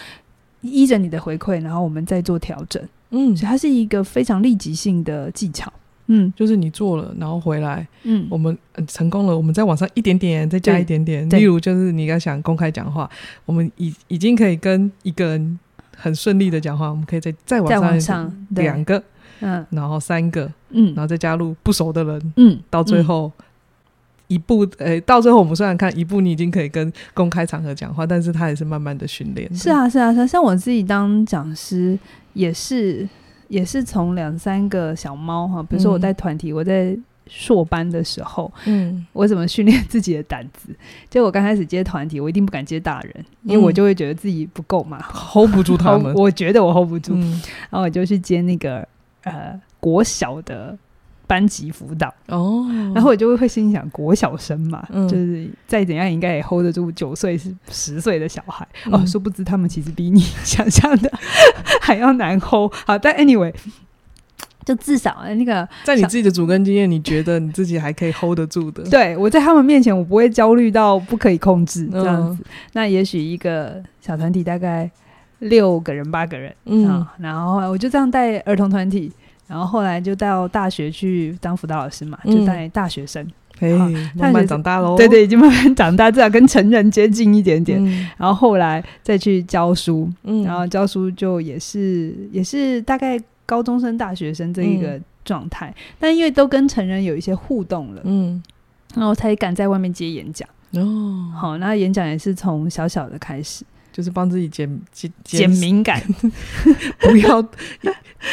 [0.62, 2.82] 依着你的回馈，然后我们再做调整。
[3.10, 5.72] 嗯，所以它是一个非常立即性的技巧。
[6.06, 11.28] 嗯，就是你做了，然后回来，嗯，我们成功了，我们再往上一点点，再加一点点。
[11.30, 13.08] 例如，就是你要想公开讲话，
[13.46, 15.58] 我们已已经可以跟一个人。
[15.96, 19.02] 很顺利的讲话，我们可以再再往上两个，
[19.40, 23.30] 嗯，然后三个，嗯，然后再加入不熟的人，嗯，到最后
[24.28, 29.52] 一步，诶、欸，到最后我们虽然看一步，你已经可以跟公开场合讲话，但是他也是慢慢的训练。
[29.54, 31.98] 是啊，是啊，是啊，像我自己当讲师
[32.32, 33.08] 也是，
[33.48, 36.96] 也是从两三个小猫哈，比如说我带团体，嗯、我在。
[37.26, 40.68] 硕班的时候，嗯，我怎么训练自己的胆子？
[41.08, 46.12] 就我刚开始接团体，我一定不敢接大人，嗯、因为我就会觉得自己不够嘛，hold 不住他们。
[46.16, 47.30] 我觉得我 hold 不住，嗯、
[47.70, 48.86] 然后我就去接那个
[49.22, 50.76] 呃国小的
[51.26, 61.10] 班级辅导哦，然后我就会心想，国小生嘛，嗯、就是再怎样应该也 hold 得住九岁是十岁的小孩、嗯、哦，殊不知他们其实比你 想象的
[61.80, 62.72] 还要难 hold。
[62.86, 63.54] 好，但 anyway。
[64.64, 68.82] 就至少那个，在你自己的主观经验，你觉得你自己还可以 hold 得住的。
[68.84, 72.42] 对，我在他们面前，我不会焦虑到不可以控制这样子。
[72.42, 74.90] 嗯、那也许一个小团体大概
[75.40, 79.12] 六个人、八个人，嗯，然后我就这样带儿童团体，
[79.46, 83.26] 然后后来就到大学去当辅导老师嘛，就带大学生，
[83.58, 83.72] 可以
[84.14, 84.96] 慢慢长大喽。
[84.96, 87.78] 对对，已经慢慢长大，至少跟成人接近一点点。
[87.84, 93.20] 嗯、然后后来再去教书，嗯，然后教书就也是也是大概。
[93.46, 98.42] 高中生、大学生这一个状态，嗯、但因为都跟成人有一些互动了，嗯，
[98.94, 106.02] 然后才敢在外面接演讲，哦，好，那演讲也是从小小的开始，就是帮自己减减减敏感，
[107.00, 107.42] 不要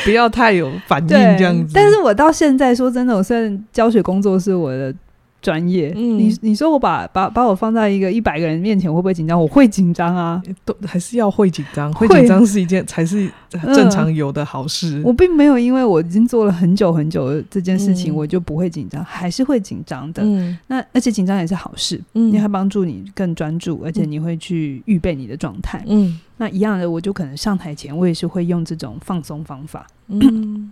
[0.04, 1.74] 不要太有反应这样子。
[1.74, 4.94] 但是我到现在说真的，我虽然教学工作是我的。
[5.42, 9.42] 专业，嗯、你你说我把把把我放在一个一百个人面前，我会不会紧张？
[9.42, 14.98] 我会紧张啊，都还是要会紧张，会紧张是一件才是正常有的好事。
[14.98, 20.22] 呃、我并没有因为我已经做了很久很久的这件事情，嗯、我就不会紧张，还是会紧张的。
[20.24, 25.84] 嗯、那而且紧张也是好事，嗯、因为它帮助你更专注，而且你会去预备你的状态。
[25.88, 29.88] 嗯，那一样的，我就可能上台前，我也是会用这种放松方法。
[30.08, 30.72] 嗯。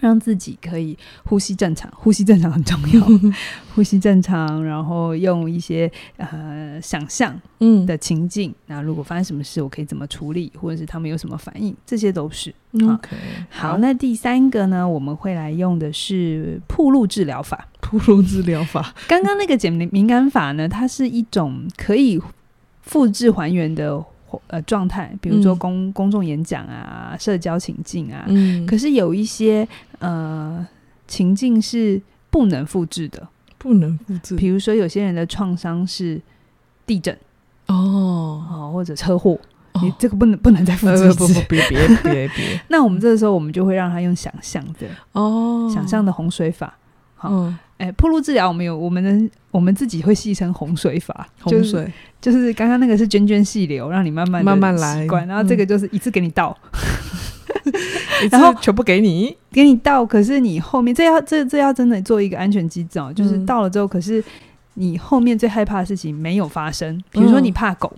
[0.00, 3.04] 让自己可以呼吸正常，呼吸正常很重要。
[3.74, 12.54] 呼吸正常，然后用一些呃想象嗯的情境，那、嗯、如果发生什么事，我可以怎么处理，或者是他们有什么反应，这些都是。
[12.74, 13.16] OK，
[13.50, 17.66] 好，好，那第三个呢，我们会来用的是铺路治疗法。
[17.80, 22.20] 铺路治疗法，刚刚那个减敏感法呢，它是一种可以
[22.82, 24.04] 复制还原的。
[24.48, 29.66] 呃，状态，比如说公、嗯、公众演讲啊，社交情境啊，嗯、可是有一些
[30.00, 30.66] 呃
[31.06, 34.36] 情境是不能复制的，不能复制。
[34.36, 36.20] 比如说，有些人的创伤是
[36.86, 37.16] 地震
[37.66, 39.38] 哦，哦，或者车祸，
[39.72, 42.60] 哦、你这个不能不能再复制不不，别别别别。
[42.68, 46.76] 那我们这个时候，我们就会让他用想象的哦，想象的洪水法，
[47.14, 47.52] 好。
[47.78, 51.88] 嗯哎，铺路治疗我们有，我们的我们自己会戏称洪水法，洪水
[52.20, 56.58] 就是刚刚那个是涓涓细流，让你慢慢慢慢来，然后这个就是一次给你倒，
[58.32, 64.22] 然后全部给你给你倒，可是你后面这要这这要真的做一个安全机制哦，就是倒了之后，可是
[64.74, 67.92] 你后面最害怕的事情没有发生，比如说你怕狗，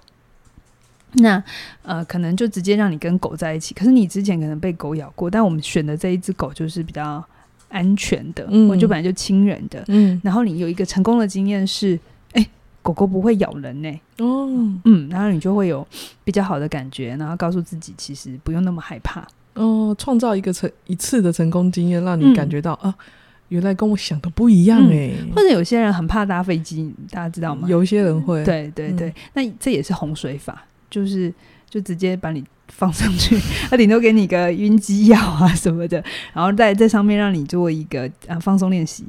[1.13, 1.43] 那
[1.85, 7.25] 呃可能就直接让你跟狗在一起，可是你之前可能被狗咬过，但我们选的这一只狗就是比较。
[7.71, 11.99] 安全的，嗯、我就本来就亲人的，嗯，然后你有一个成功的经验是，
[12.33, 12.51] 哎、欸，
[12.83, 14.49] 狗狗不会咬人呢、欸，哦，
[14.85, 15.87] 嗯，然后你就会有
[16.25, 22.99] 比较好的感觉，然后告诉自己其实不用那么害怕，哦，创造一个成一次的成功经验，让你感觉到、嗯、啊，
[23.49, 27.69] 原来跟我想的不一样哎、欸嗯，或者有些人很怕搭飞机，大家知道吗？
[27.69, 31.33] 有一些人会，对对对，嗯、那这也是洪水法，就是
[31.69, 32.45] 就直接把你。
[32.71, 36.03] 放上去， 他顶多给你个晕机药啊什么的，
[36.33, 39.05] 然后在这上面让你做一个啊放松练习，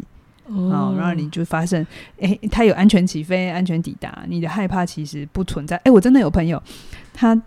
[0.47, 1.81] 哦，然后你就发现，
[2.19, 5.77] 哎、欸，他有安全起飞、安全抵达，你的害怕其实不存在。
[5.77, 6.61] 哎、欸，我真的有朋友，
[7.13, 7.39] 他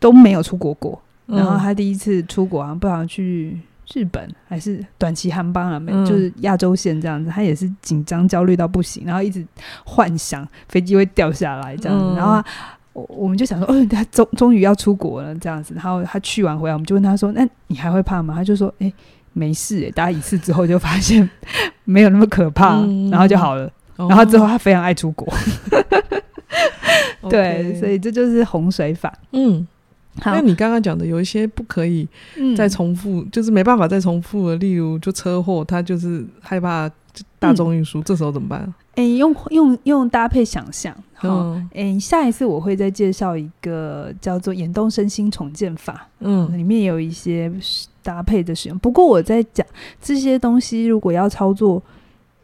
[0.00, 3.60] 都没有出国过，然后他第一次出国啊，不知道去
[3.92, 9.46] 日本还是短期航班啊，嗯、就是亚洲线这样子，他也是紧张焦虑到不行，然后一直
[9.84, 12.42] 幻想飞机会掉下来这样子，嗯、然后。
[12.96, 15.74] 我我们就想说，哦，他终终于要出国了，这样子。
[15.74, 18.90] 然后他去完回来，我们就问他说：“那你还会怕吗？”他就说：“哎，
[19.34, 21.28] 没事。”哎，打一次之后就发现
[21.84, 23.70] 没有那么可怕，嗯、然后就好了。
[23.96, 25.30] 哦、然后之后他非常爱出国，
[27.28, 29.12] 对，所以这就是洪水法。
[29.32, 29.66] 嗯，
[30.22, 32.08] 好，那你刚刚讲的有一些不可以
[32.56, 36.90] 再重复，嗯、就是没办法再重复了，例如就车祸，他就是害怕
[37.38, 38.60] 大众运输，嗯、这时候怎么办？
[38.96, 47.50] 哎、欸，用用用搭配想象，好，哎、下一次我会再介绍一个叫做眼动身心重建法，嗯，里面有一些
[48.02, 48.78] 搭配的使用。
[48.78, 49.66] 不过我在讲
[50.00, 51.82] 这些东西，如果要操作，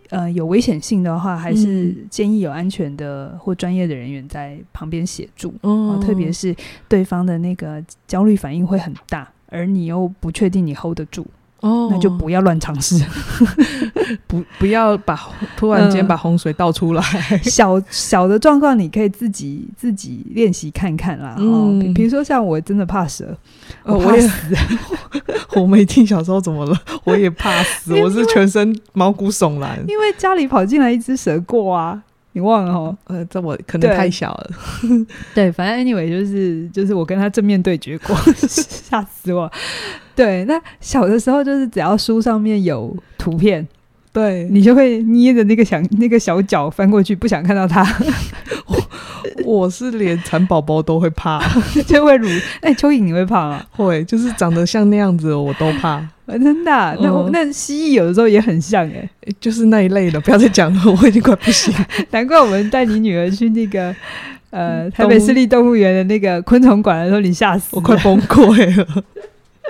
[0.09, 6.55] 呃，有危险性的话，还是建议有安全的或专业的人员在旁边协助，嗯，特别是
[6.89, 11.27] 对方的那个焦虑反应会很大，而你又不确定你 hold 得住。
[11.63, 13.03] 哦，那就不要乱尝试，
[14.27, 15.19] 不不要把
[15.57, 17.03] 突然间把洪水倒出来。
[17.31, 21.37] 嗯、小小的状况你可以自己自己练习看看啦。
[21.39, 23.37] 嗯，比比如说像我真的怕蛇，
[23.85, 24.57] 我怕死。
[25.55, 26.77] 我没听小时候怎么了？
[27.05, 29.79] 我也怕死，我是全身毛骨悚然。
[29.87, 32.97] 因为家里跑进来一只蛇过啊，你忘了哦？
[33.05, 34.51] 呃，这我可能太小了。
[35.35, 38.17] 对，反正 anyway 就是就是我跟他正面对决过，
[38.49, 39.51] 吓死我。
[40.15, 43.67] 对，那小的时候就是只要书上面有图片，
[44.13, 47.83] 对你就会捏着那个想那个小脚翻过去，不想看到它。
[48.67, 48.77] 我，
[49.45, 51.43] 我是连蚕宝宝都会怕，
[51.87, 52.29] 就会乳。
[52.61, 53.65] 哎，蚯蚓你会怕吗？
[53.73, 55.91] 会，就是长得像那样子，我都怕。
[56.27, 56.95] 啊、真的、啊？
[57.01, 59.09] 那、嗯、那蜥蜴有的时候也很像哎，
[59.41, 60.21] 就是那一类的。
[60.21, 61.75] 不要再讲了，我已经快不行。
[62.11, 63.95] 难怪我们带你女儿去那个
[64.51, 69.05] 呃台北市立动物园的那个昆虫馆的时候，你吓死，我快崩溃了。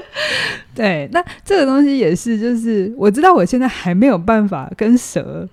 [0.74, 5.49] 对，那这个东西也是，就是我知道我现在还没有办法跟蛇，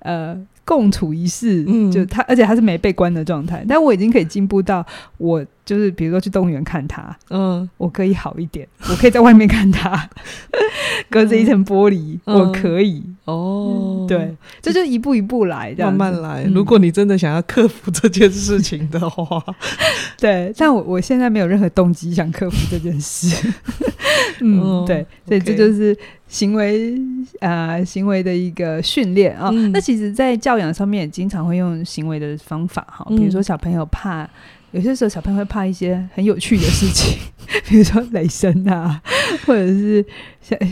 [0.00, 4.84] 呃，共处一室，嗯，就他，而且他是没被关的状态，但我已经可以进步到
[5.16, 10.10] 我就是，比如说去动物园看他，嗯，我可以好一点，我可以在外面看他，
[11.08, 13.02] 隔着一层玻璃，嗯、我可以。
[13.24, 14.06] 哦、嗯。
[14.06, 16.44] 对，这就一步一步来，慢慢来。
[16.44, 19.42] 如果你真的想要克服这件事情的话，
[20.18, 23.52] 对，但我我现在没有任何动机想克服这件事。
[24.40, 25.96] 嗯，嗯，对，所以这就是
[26.28, 26.96] 行为
[27.40, 29.50] 啊、呃，行为的一个训练啊。
[29.72, 34.28] 那其实，在教养上面也经常会用行为的方法哈，比如说小朋友怕。
[34.72, 37.18] 有些时候，小朋友会怕一些很有趣的事情，
[37.66, 39.00] 比如说雷声啊，
[39.46, 40.04] 或者是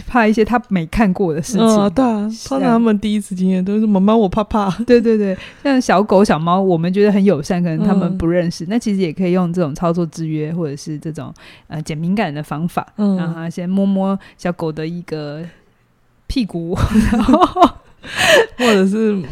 [0.06, 1.62] 怕一些他没看过的事情。
[1.62, 4.68] 哦、对啊，通常他们第一次经验都是“妈妈，我怕怕”。
[4.84, 8.64] 对对对，像小狗、小猫，我们觉得很友善，可能他们不认识。
[8.64, 11.32] 嗯、那其实也可以用这种操作制约，或者是这种
[11.68, 15.42] 呃减敏感的方法，嗯、让他先摸摸小狗的一个
[16.26, 16.76] 屁股，
[17.12, 17.38] 然后
[18.58, 19.22] 或者是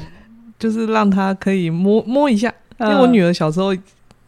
[0.58, 2.52] 就是让他可以摸摸一下。
[2.80, 3.76] 因为我女儿小时候。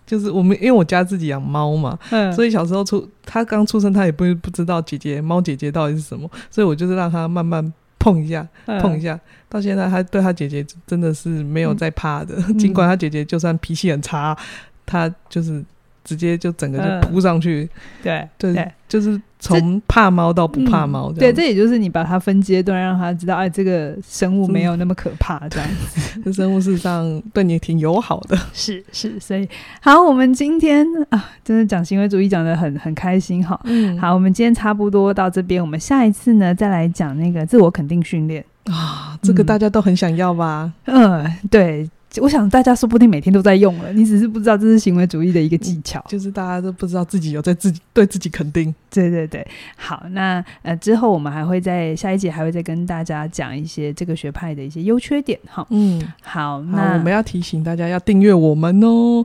[0.07, 14.37] 就是我们，因为我家自己养猫嘛，嗯，所以小时候出它刚出生，它也不不知道姐姐猫姐姐到底是什么，所以我就是让它慢慢碰一下，嗯、碰一下，到现在它对它姐姐真的是没有在怕的，嗯、尽管它姐姐就算脾气很差，
[14.85, 15.65] 它就是。
[16.05, 17.69] 直接就整个就扑上去，
[18.03, 25.69] 对对，就是从怕猫到不怕猫，对，这也就是你把它分阶段，让它知道，哎，这个生物没有那么可怕，这样。
[25.89, 29.49] 子， 这生物事实上对你挺友好的， 是是，所以
[29.81, 38.45] 好，我们今天啊，真的讲行为主义讲的很很开心哈，嗯，好，我们今天差不多到这边，我们下一次呢再来讲那个自我肯定训练。
[38.65, 40.71] 啊，这个大家都很想要吧？
[40.85, 41.89] 嗯，对。
[42.21, 48.75] 我想大家说不定每天都在用了，你只是不知道这是行为主义的一个技巧，就是大家都不知道自己有在自己对自己肯定。
[48.91, 49.47] 对对对，
[49.77, 55.67] 好，那呃之后我们还会在下一节还会再跟大家讲一些这个学派的一些优缺点哈。
[55.71, 59.25] 嗯，好，那好，我们要提醒大家要订阅我们哦，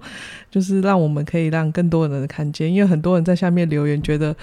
[0.49, 4.35] 就是让我们可以让更多人看见，因为很多人在下面留言觉得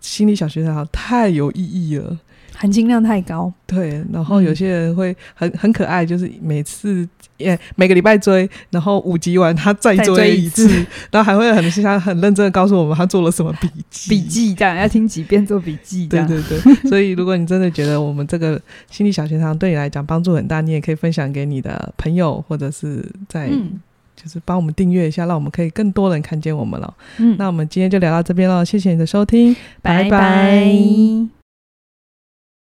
[0.00, 2.18] 心理小学堂太有意义了。
[2.56, 16.74] 含金量太高，对，然后有些人会很很可爱，就是每次也每个礼拜追，然后五集完他再追一次，一次然后还会很像很认真的告诉我们他做了什么笔记，笔记这样要听几遍做笔记，对对对。
[16.88, 23.48] 所以如果你真的觉得我们这个心理小学堂对你来讲帮助很大，你也可以分享给你的朋友，或者是在
[24.14, 26.94] 就是帮我们订阅一下，让我们可以更多人看见我们了。
[27.18, 30.10] 嗯，那我们今天就聊到这边了，谢谢你的收听，拜拜。
[30.10, 31.33] 拜拜。